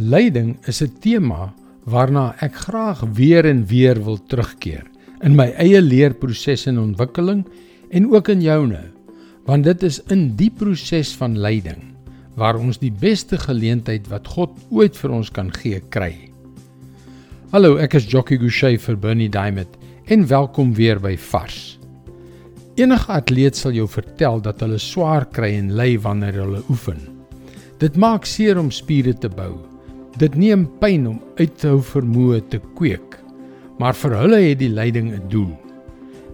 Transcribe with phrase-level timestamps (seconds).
[0.00, 1.52] Lyding is 'n tema
[1.84, 4.86] waarna ek graag weer en weer wil terugkeer
[5.20, 7.44] in my eie leerproses en ontwikkeling
[7.90, 8.80] en ook in joune,
[9.44, 11.92] want dit is in die proses van lyding
[12.36, 16.30] waar ons die beste geleentheid wat God ooit vir ons kan gee kry.
[17.52, 21.78] Hallo, ek is Jockey Gouchee vir Bernie Diamond en welkom weer by Vars.
[22.76, 26.98] Enige atleet sal jou vertel dat hulle swaar kry en ly wanneer hulle oefen.
[27.78, 29.71] Dit maak seer om spiere te bou
[30.22, 33.16] Dit neem pyn om uit te hou vermoë te kweek,
[33.82, 35.50] maar vir hulle het die lyding 'n doel.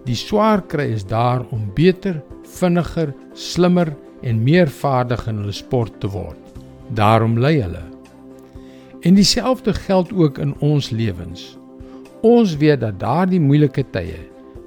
[0.05, 2.21] Die swaar kry is daar om beter,
[2.59, 6.37] vinniger, slimmer en meer vaardig in hulle sport te word.
[6.93, 7.83] Daarom ly hulle.
[9.01, 11.57] En dieselfde geld ook in ons lewens.
[12.21, 14.19] Ons weet dat daardie moeilike tye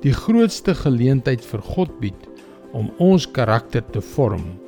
[0.02, 2.28] die grootste geleentheid vir God bied
[2.72, 4.58] om ons karakter te vorm,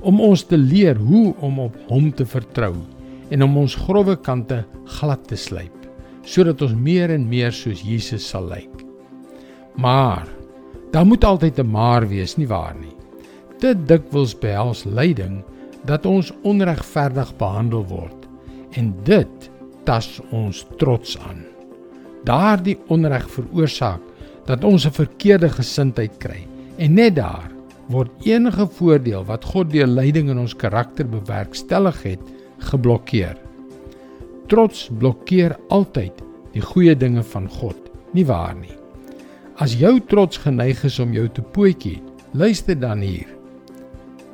[0.00, 2.74] om ons te leer hoe om op Hom te vertrou
[3.30, 4.64] en om ons grouwe kante
[4.98, 5.74] glad te slyp
[6.28, 8.82] sodat ons meer en meer soos Jesus sal lyk.
[9.80, 10.28] Maar
[10.92, 12.96] daar moet altyd 'n maar wees, nie waar nie?
[13.58, 15.42] Te dikwels behels lyding
[15.84, 18.28] dat ons onregverdig behandel word
[18.76, 19.50] en dit
[19.84, 21.44] tas ons trots aan.
[22.24, 24.00] Daardie onreg veroorsaak
[24.44, 27.50] dat ons 'n verkeerde gesindheid kry en net daar
[27.88, 32.20] word enige voordeel wat God deur lyding in ons karakter bewerkstellig het,
[32.70, 33.36] geblokkeer.
[34.48, 36.22] Trots blokkeer altyd
[36.54, 37.78] die goeie dinge van God,
[38.16, 38.74] nie waar nie?
[39.58, 41.98] As jou trots geneig is om jou te pootjie,
[42.32, 43.28] luister dan hier.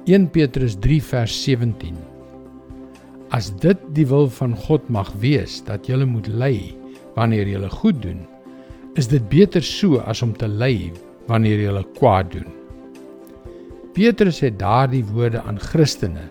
[0.05, 1.97] 1 Petrus 3 vers 17.
[3.33, 6.75] As dit die wil van God mag wees dat jy moet ly
[7.17, 8.21] wanneer jy goed doen,
[9.01, 10.93] is dit beter so as om te ly
[11.27, 12.51] wanneer jy kwaad doen.
[13.95, 16.29] Petrus het daardie woorde aan Christene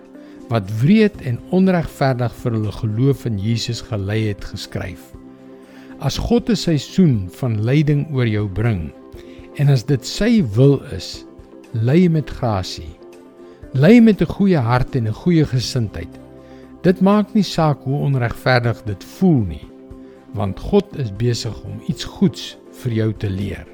[0.54, 5.02] wat wreed en onregverdig vir hulle geloof in Jesus gelei het geskryf.
[6.00, 8.92] As God 'n seisoen van lyding oor jou bring
[9.58, 11.25] en as dit sy wil is,
[11.74, 12.94] ly met grasie.
[13.74, 16.19] Ly met 'n goeie hart en 'n goeie gesindheid.
[16.84, 19.68] Dit maak nie saak hoe onregverdig dit voel nie,
[20.34, 23.66] want God is besig om iets goeds vir jou te leer.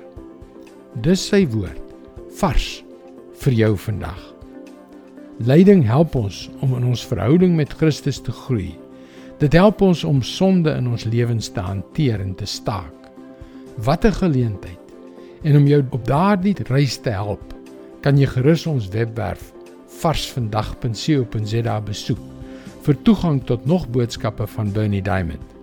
[1.02, 1.82] Dis sy woord
[2.40, 2.84] vars
[3.34, 4.39] vir jou vandag.
[5.40, 8.74] Lyding help ons om in ons verhouding met Christus te groei.
[9.40, 13.08] Dit help ons om sonde in ons lewens te hanteer en te staak.
[13.78, 14.84] Wat 'n geleentheid.
[15.44, 17.54] En om jou op daardie reis te help,
[18.02, 19.54] kan jy gerus ons webwerf
[19.88, 22.20] varsvandag.co.za besoek
[22.84, 25.59] vir toegang tot nog boodskappe van Bernie Diamond.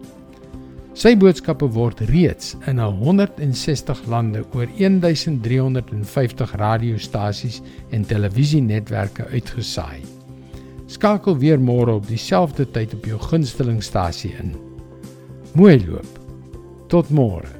[0.96, 7.58] Sy boodskappe word reeds in 160 lande oor 1350 radiostasies
[7.92, 10.00] en televisienetwerke uitgesaai.
[10.88, 14.56] Skakel weer môre op dieselfde tyd op jou gunstelingstasie in.
[15.52, 16.16] Mooi loop.
[16.88, 17.56] Tot môre.